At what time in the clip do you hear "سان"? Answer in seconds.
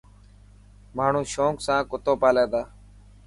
1.65-1.79